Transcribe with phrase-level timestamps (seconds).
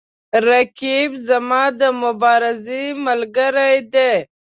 [0.47, 4.13] رقیب زما د مبارزې ملګری دی